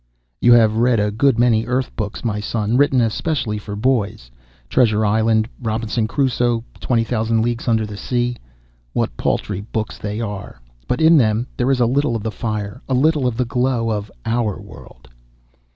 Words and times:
"You 0.41 0.53
have 0.53 0.77
read 0.77 0.99
a 0.99 1.11
good 1.11 1.37
many 1.37 1.67
Earth 1.67 1.95
books, 1.95 2.23
my 2.25 2.39
son, 2.39 2.75
written 2.75 3.01
especially 3.01 3.59
for 3.59 3.75
boys. 3.75 4.31
Treasure 4.67 5.05
Island, 5.05 5.47
Robinson 5.61 6.07
Crusoe, 6.07 6.63
Twenty 6.79 7.03
Thousand 7.03 7.43
Leagues 7.43 7.67
Under 7.67 7.85
The 7.85 7.97
Sea. 7.97 8.35
What 8.93 9.15
paltry 9.15 9.61
books 9.61 9.99
they 9.99 10.19
are! 10.19 10.59
But 10.87 11.01
in 11.01 11.17
them 11.19 11.45
there 11.55 11.69
is 11.69 11.79
a 11.79 11.85
little 11.85 12.15
of 12.15 12.23
the 12.23 12.31
fire, 12.31 12.81
a 12.89 12.95
little 12.95 13.27
of 13.27 13.37
the 13.37 13.45
glow 13.45 13.91
of 13.91 14.09
our 14.25 14.59
world." 14.59 15.07